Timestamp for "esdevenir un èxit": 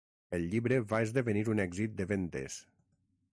1.07-1.95